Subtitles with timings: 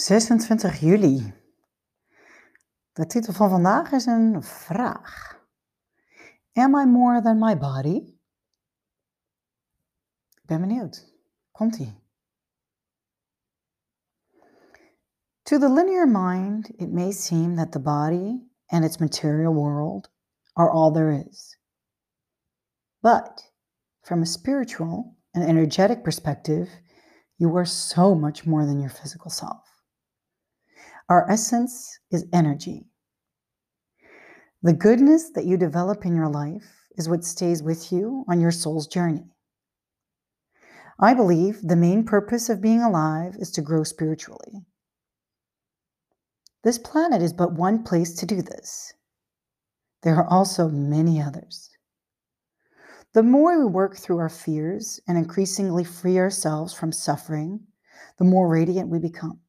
[0.00, 1.34] 26 juli.
[2.92, 5.38] De titel van vandaag is een vraag.
[6.52, 8.18] Am I more than my body?
[10.30, 11.14] Ik ben benieuwd.
[11.50, 11.98] Komt-ie.
[15.42, 20.10] To the linear mind, it may seem that the body and its material world
[20.52, 21.58] are all there is.
[23.00, 23.52] But
[24.00, 26.68] from a spiritual and energetic perspective,
[27.36, 29.69] you are so much more than your physical self.
[31.10, 32.86] Our essence is energy.
[34.62, 38.52] The goodness that you develop in your life is what stays with you on your
[38.52, 39.24] soul's journey.
[41.00, 44.64] I believe the main purpose of being alive is to grow spiritually.
[46.62, 48.92] This planet is but one place to do this.
[50.04, 51.70] There are also many others.
[53.14, 57.66] The more we work through our fears and increasingly free ourselves from suffering,
[58.18, 59.40] the more radiant we become.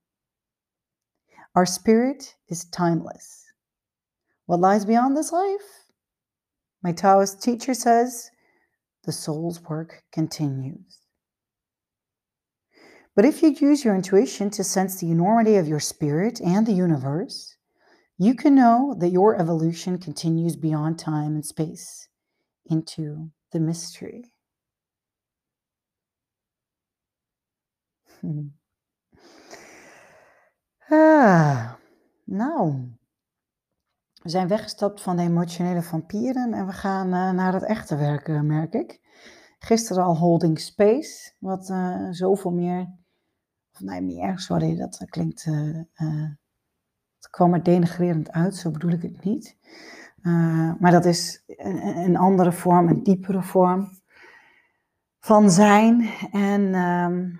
[1.55, 3.45] Our spirit is timeless.
[4.45, 5.85] What lies beyond this life?
[6.81, 8.31] My Taoist teacher says
[9.03, 10.99] the soul's work continues.
[13.15, 16.73] But if you use your intuition to sense the enormity of your spirit and the
[16.73, 17.57] universe,
[18.17, 22.07] you can know that your evolution continues beyond time and space
[22.65, 24.31] into the mystery.
[28.21, 28.47] Hmm.
[30.93, 31.71] Ah,
[32.23, 32.91] nou,
[34.21, 38.45] we zijn weggestapt van de emotionele vampieren en we gaan uh, naar het echte werken,
[38.45, 38.99] merk ik.
[39.59, 42.81] Gisteren al holding space, wat uh, zoveel meer,
[43.73, 45.45] of nee, meer, sorry, dat klinkt,
[47.15, 49.57] het kwam er denigrerend uit, zo bedoel ik het niet.
[50.79, 53.89] maar dat is een, andere vorm, een diepere vorm
[55.19, 56.09] van zijn.
[56.31, 57.39] En, um,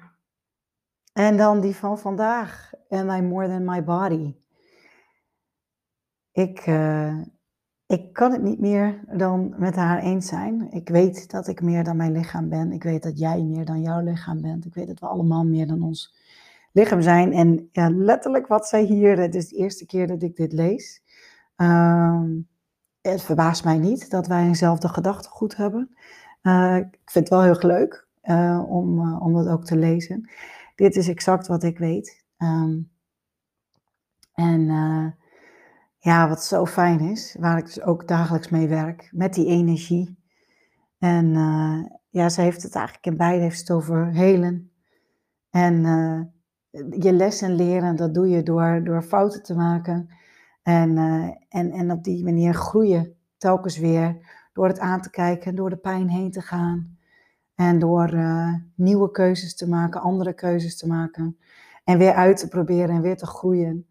[1.13, 2.71] en dan die van vandaag.
[2.89, 4.35] Am I more than my body?
[6.31, 7.17] Ik, uh,
[7.85, 10.71] ik kan het niet meer dan met haar eens zijn.
[10.71, 12.71] Ik weet dat ik meer dan mijn lichaam ben.
[12.71, 14.65] Ik weet dat jij meer dan jouw lichaam bent.
[14.65, 16.15] Ik weet dat we allemaal meer dan ons
[16.71, 17.33] lichaam zijn.
[17.33, 21.01] En ja, letterlijk wat zij hier, het is de eerste keer dat ik dit lees.
[21.57, 22.23] Uh,
[23.01, 25.95] het verbaast mij niet dat wij eenzelfde gedachtegoed hebben.
[26.43, 30.29] Uh, ik vind het wel heel leuk uh, om, om dat ook te lezen.
[30.75, 32.25] Dit is exact wat ik weet.
[32.37, 32.91] Um,
[34.33, 35.07] en uh,
[35.97, 40.19] ja, wat zo fijn is, waar ik dus ook dagelijks mee werk, met die energie.
[40.97, 44.71] En uh, ja, ze heeft het eigenlijk in beide, heeft het over helen.
[45.49, 46.21] En uh,
[47.01, 50.09] je lessen leren, dat doe je door, door fouten te maken.
[50.63, 50.97] En,
[51.49, 54.29] en, en op die manier groeien telkens weer.
[54.53, 56.97] Door het aan te kijken, door de pijn heen te gaan.
[57.61, 58.13] En door
[58.75, 61.37] nieuwe keuzes te maken, andere keuzes te maken.
[61.83, 63.87] En weer uit te proberen en weer te groeien.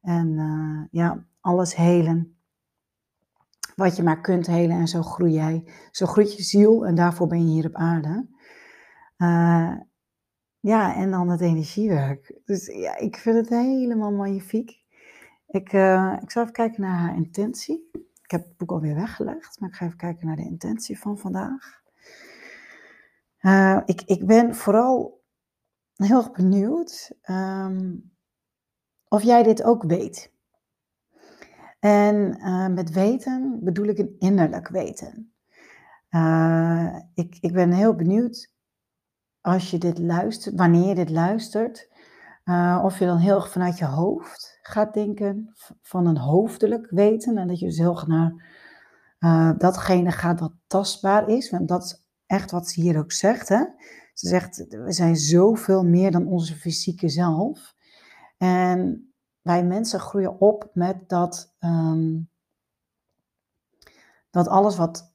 [0.00, 2.36] En uh, ja, alles helen.
[3.74, 5.64] Wat je maar kunt helen en zo groei jij.
[5.90, 8.26] Zo groeit je ziel en daarvoor ben je hier op aarde.
[9.18, 9.74] Uh,
[10.60, 12.40] ja, en dan het energiewerk.
[12.44, 14.70] Dus ja, ik vind het helemaal magnifiek.
[15.46, 15.72] Ik,
[16.22, 17.90] ik zal even kijken naar haar intentie.
[18.22, 21.18] Ik heb het boek alweer weggelegd, maar ik ga even kijken naar de intentie van
[21.18, 21.84] vandaag.
[23.46, 25.24] Uh, ik, ik ben vooral
[25.94, 28.12] heel benieuwd um,
[29.08, 30.32] of jij dit ook weet.
[31.78, 35.34] En uh, met weten bedoel ik een innerlijk weten.
[36.10, 38.52] Uh, ik, ik ben heel benieuwd
[39.40, 41.88] als je dit luistert, wanneer je dit luistert,
[42.82, 45.52] of je dan heel erg vanuit je hoofd gaat denken,
[45.82, 48.34] van een hoofdelijk weten, en dat je dus heel erg naar
[49.58, 53.48] datgene gaat wat tastbaar is, want dat echt wat ze hier ook zegt.
[53.48, 53.64] Hè?
[54.14, 57.74] Ze zegt, we zijn zoveel meer dan onze fysieke zelf.
[58.36, 59.10] En
[59.42, 62.30] wij mensen groeien op met dat, um,
[64.30, 65.14] dat alles wat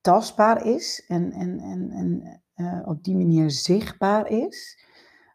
[0.00, 4.86] tastbaar is en, en, en, en uh, op die manier zichtbaar is,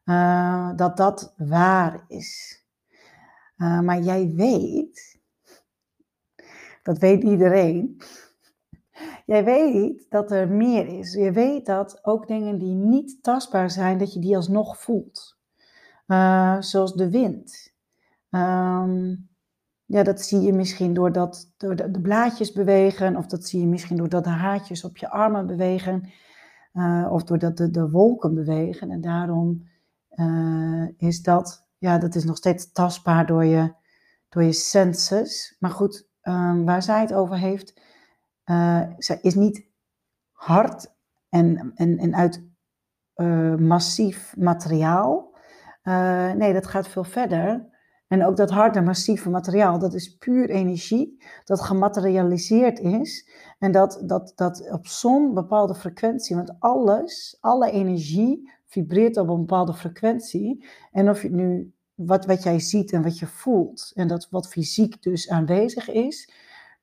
[0.06, 2.62] uh, dat dat waar is.
[3.58, 5.20] Uh, maar jij weet,
[6.84, 8.02] dat weet iedereen,
[9.26, 11.14] Jij weet dat er meer is.
[11.14, 15.38] Je weet dat ook dingen die niet tastbaar zijn, dat je die alsnog voelt.
[16.08, 17.74] uh, zoals de wind.
[18.30, 19.30] Um,
[19.86, 23.98] ja, dat zie je misschien doordat door de, blaadjes bewegen, of dat zie je misschien
[23.98, 26.10] doordat de haartjes op je armen bewegen,
[26.74, 28.92] uh, of doordat de, de wolken bewegen.
[28.92, 29.68] En daarom
[30.16, 33.74] uh, is dat, ja, dat is nog steeds tastbaar door je,
[34.30, 35.56] door je senses.
[35.60, 37.82] Maar goed, um, waar zij het over heeft,
[38.46, 39.66] uh, zij is niet
[40.32, 40.94] hard
[41.30, 42.52] en, en, en uit
[43.60, 45.36] massief materiaal.
[46.36, 47.72] nee, dat gaat veel verder.
[48.14, 53.30] En ook dat harde, massieve materiaal, dat is puur energie, dat gematerialiseerd is.
[53.60, 59.40] En dat, dat, dat op zo'n bepaalde frequentie, want alles, alle energie vibreert op een
[59.40, 60.66] bepaalde frequentie.
[60.92, 64.48] En of je nu, wat, wat jij ziet en wat je voelt, en dat wat
[64.48, 66.32] fysiek dus aanwezig is,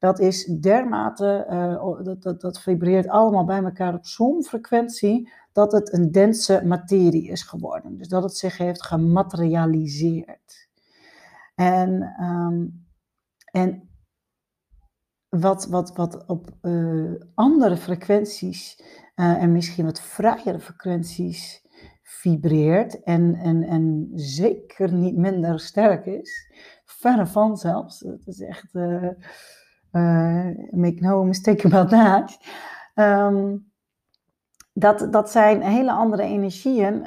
[0.00, 5.72] dat is dermate, uh, dat, dat, dat vibreert allemaal bij elkaar op zo'n frequentie, dat
[5.72, 7.96] het een dense materie is geworden.
[7.96, 10.68] Dus dat het zich heeft gematerialiseerd.
[11.54, 12.86] En, um,
[13.44, 13.88] en
[15.28, 18.82] wat, wat, wat op uh, andere frequenties
[19.16, 21.66] uh, en misschien wat vrijere frequenties
[22.02, 26.52] vibreert en, en, en zeker niet minder sterk is,
[26.84, 28.72] verre van zelfs, dat is echt,
[30.70, 32.38] make no mistake about that,
[34.72, 37.06] dat, dat zijn hele andere energieën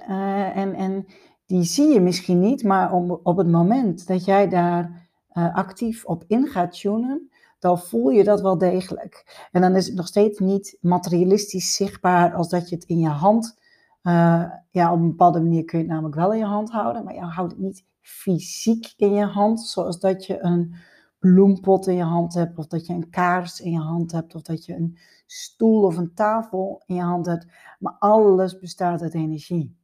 [0.54, 1.06] en, en
[1.46, 6.06] die zie je misschien niet, maar op, op het moment dat jij daar uh, actief
[6.06, 9.48] op in gaat tunen, dan voel je dat wel degelijk.
[9.52, 13.10] En dan is het nog steeds niet materialistisch zichtbaar als dat je het in je
[13.10, 13.60] hand,
[14.04, 17.04] uh, ja, op een bepaalde manier kun je het namelijk wel in je hand houden,
[17.04, 20.76] maar je houdt het niet fysiek in je hand, zoals dat je een
[21.24, 24.42] bloempot in je hand hebt, of dat je een kaars in je hand hebt, of
[24.42, 27.48] dat je een stoel of een tafel in je hand hebt.
[27.80, 29.78] Maar alles bestaat uit energie.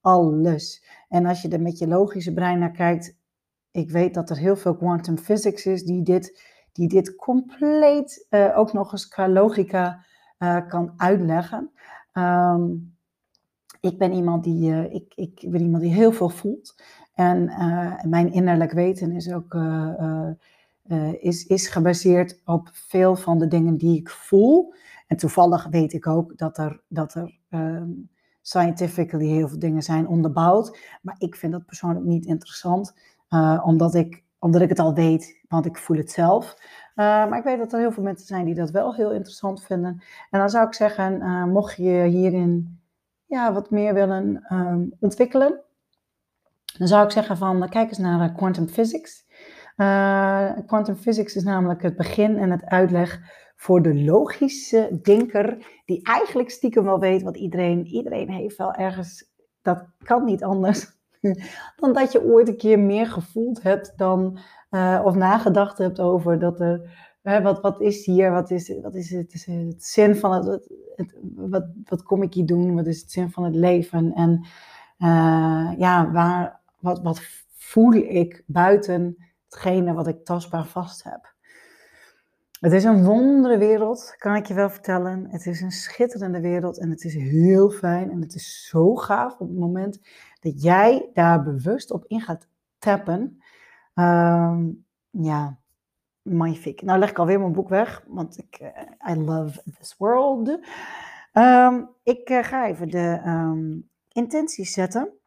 [0.00, 0.84] Alles.
[1.08, 3.18] En als je er met je logische brein naar kijkt,
[3.70, 6.42] ik weet dat er heel veel quantum physics is die dit,
[6.72, 10.04] die dit compleet uh, ook nog eens qua logica
[10.38, 11.70] uh, kan uitleggen.
[12.12, 12.96] Um,
[13.80, 16.82] ik ben iemand die, uh, ik, ik ben iemand die heel veel voelt.
[17.14, 17.44] En
[18.08, 19.54] mijn innerlijk weten is ook
[21.20, 24.74] is, is gebaseerd op veel van de dingen die ik voel.
[25.06, 28.10] En toevallig weet ik ook dat er, dat er um,
[28.40, 30.78] scientifically heel veel dingen zijn onderbouwd.
[31.02, 32.94] Maar ik vind dat persoonlijk niet interessant,
[33.30, 36.54] uh, omdat, ik, omdat ik het al weet, want ik voel het zelf.
[36.60, 39.62] Uh, maar ik weet dat er heel veel mensen zijn die dat wel heel interessant
[39.62, 40.02] vinden.
[40.30, 41.18] En dan zou ik zeggen,
[41.50, 42.80] mocht je hierin
[43.26, 45.60] ja, wat meer willen um, ontwikkelen,
[46.78, 49.24] dan zou ik zeggen van kijk eens naar quantum physics.
[50.66, 53.20] Quantum physics is namelijk het begin en het uitleg
[53.60, 59.30] voor de logische denker, die eigenlijk stiekem wel weet wat iedereen, iedereen heeft wel ergens,
[59.62, 60.86] dat kan niet anders,
[61.80, 64.38] dan dat je ooit een keer meer gevoeld hebt dan,
[64.70, 66.90] uh, of nagedacht hebt over dat er,
[67.22, 70.70] uh, wat, wat is hier, wat is, wat is het, het zin van het,
[71.34, 74.12] wat, wat kom ik hier doen, wat is het zin van het leven?
[74.12, 74.46] En
[74.98, 77.20] uh, ja, waar, wat, wat
[77.56, 79.16] voel ik buiten
[79.50, 81.34] hetgene wat ik tastbaar vast heb.
[82.60, 85.26] Het is een wondere wereld, kan ik je wel vertellen.
[85.30, 89.32] Het is een schitterende wereld en het is heel fijn en het is zo gaaf
[89.32, 90.00] op het moment
[90.40, 92.48] dat jij daar bewust op in gaat
[92.78, 93.42] tappen.
[93.94, 95.58] Um, ja,
[96.22, 96.82] magnifiek.
[96.82, 100.58] Nou leg ik alweer mijn boek weg, want ik, uh, I love this world.
[101.32, 105.19] Um, ik uh, ga even de um, intenties zetten.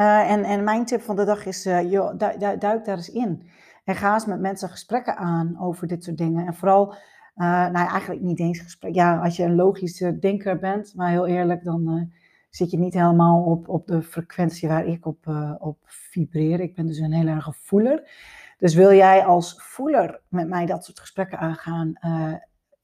[0.00, 3.10] Uh, en, en mijn tip van de dag is, joh, du du duik daar eens
[3.10, 3.48] in.
[3.84, 6.46] En ga eens met mensen gesprekken aan over dit soort dingen.
[6.46, 6.92] En vooral,
[7.36, 8.94] uh, nou eigenlijk niet eens gesprek.
[8.94, 12.12] Ja, als je een logische denker bent, maar heel eerlijk, dan
[12.50, 15.26] zit je niet helemaal op, op de frequentie waar ik op,
[15.58, 16.60] op vibreer.
[16.60, 18.10] Ik ben dus een heel erg voeler.
[18.58, 21.92] Dus wil jij als voeler met mij dat soort gesprekken aangaan,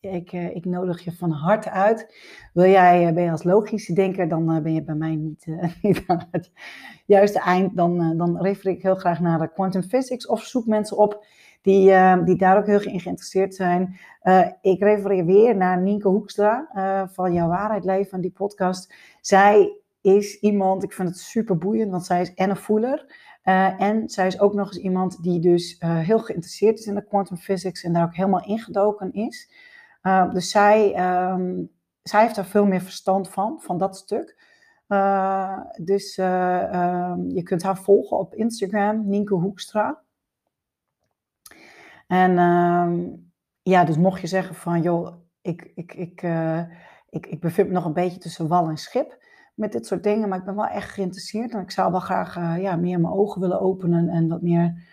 [0.01, 2.15] ik, eh, ik nodig je van harte uit.
[2.53, 5.47] Wil jij, eh, ben je als logische denker, dan eh, ben je bij mij niet,
[5.83, 6.51] niet aan het
[7.07, 7.77] juiste eind.
[7.77, 11.25] Dan, dan refereer ik heel graag naar de quantum physics of zoek mensen op
[11.63, 13.99] die, die daar ook heel geïnteresseerd zijn.
[14.61, 16.69] ik refereer weer naar Nienke Hoekstra
[17.13, 18.95] van Jouw Waarheid Leven, die podcast.
[19.21, 23.15] Zij is iemand, ik vind het super boeiend, want zij is en een voeler.
[23.79, 27.37] En zij is ook nog eens iemand die dus heel geïnteresseerd is in de quantum
[27.37, 29.49] physics en daar ook helemaal ingedoken is.
[30.07, 30.89] Uh, dus zij,
[31.31, 31.71] um,
[32.03, 34.45] zij heeft daar veel meer verstand van, van dat stuk.
[34.89, 40.03] Uh, dus uh, um, je kunt haar volgen op Instagram, Nienke Hoekstra.
[42.07, 42.33] En
[43.63, 46.23] ja, dus mocht je zeggen van, joh, ik, ik, ik,
[47.11, 49.19] ik, ik bevind me nog een beetje tussen wal en schip.
[49.55, 51.53] met dit soort dingen, maar ik ben wel echt geïnteresseerd.
[51.53, 54.85] En ik zou wel graag ja, meer mijn ogen willen openen en wat meer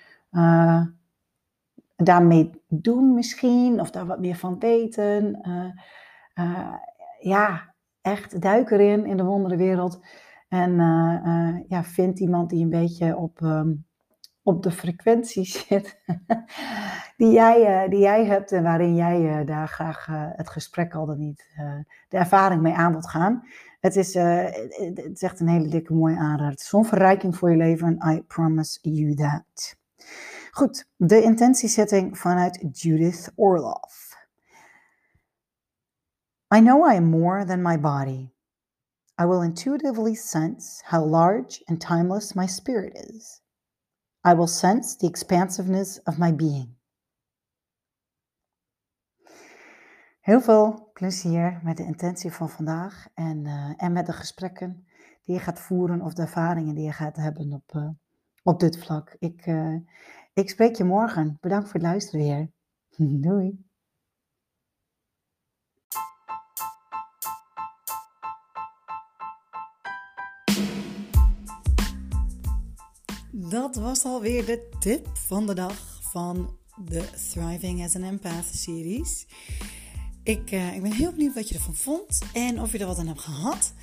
[1.96, 3.80] daarmee doen misschien.
[3.80, 5.40] Of daar wat meer van weten.
[6.40, 6.74] Uh,
[7.20, 10.06] ja, echt duik erin in de wonderenwereld.
[10.50, 10.76] En
[11.68, 13.42] ja, vind iemand die een beetje op...
[13.42, 13.86] Um,
[14.44, 16.00] op de frequentie zit
[17.18, 21.46] die, jij, die jij hebt en waarin jij daar graag het gesprek al dan niet,
[22.08, 23.44] de ervaring mee aan wilt gaan.
[23.80, 26.52] Het is, het is echt een hele dikke mooie aanrader.
[26.52, 29.78] Het zo'n verrijking voor je leven I promise you that.
[30.56, 34.16] Goed, de intentiesetting vanuit Judith Orloff.
[36.56, 38.34] I know I am more than my body.
[39.22, 43.42] I will intuitively sense how large and timeless my spirit is.
[44.28, 46.76] I will sense the expansiveness of my being.
[50.20, 54.88] Heel veel plezier met de intentie van vandaag en, uh, en met de gesprekken
[55.24, 57.90] die je gaat voeren of de ervaringen die je gaat hebben op, uh,
[58.44, 59.16] op dit vlak.
[59.20, 59.76] Ik, uh,
[60.34, 61.38] ik spreek je morgen.
[61.42, 62.52] Bedankt voor het luisteren weer.
[63.22, 63.72] Doei.
[73.32, 79.28] Dat was alweer de tip van de dag van de Thriving as an Empath series.
[80.24, 82.98] Ik, uh, ik ben heel benieuwd wat je ervan vond en of je er wat
[82.98, 83.74] aan hebt gehad.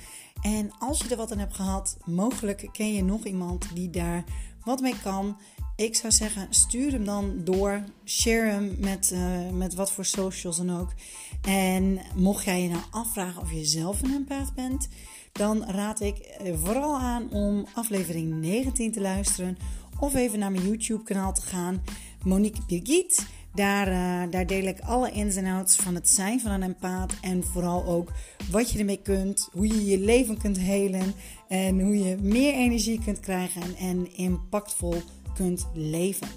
[0.41, 4.23] En als je er wat aan hebt gehad, mogelijk ken je nog iemand die daar
[4.63, 5.37] wat mee kan.
[5.81, 7.83] Ik zou zeggen, stuur hem dan door.
[8.05, 10.93] Share hem met, uh, met wat voor socials dan ook.
[11.41, 14.87] En mocht jij je nou afvragen of je zelf een empath bent,
[15.31, 19.57] dan raad ik eh, vooral aan om aflevering 19 te luisteren.
[19.99, 21.83] Of even naar mijn YouTube kanaal te gaan.
[22.23, 23.25] Monique Birgit.
[23.53, 27.13] Daar, uh, daar deel ik alle ins en outs van het zijn van een empaat.
[27.21, 28.11] En vooral ook
[28.51, 29.49] wat je ermee kunt.
[29.51, 31.13] Hoe je je leven kunt helen.
[31.47, 33.75] En hoe je meer energie kunt krijgen.
[33.77, 35.01] En impactvol
[35.33, 36.27] kunt leven.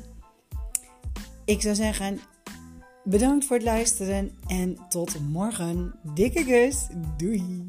[1.44, 2.20] Ik zou zeggen,
[3.04, 4.30] bedankt voor het luisteren.
[4.46, 5.94] En tot morgen.
[6.14, 6.86] Dikke kus.
[7.16, 7.64] Doei.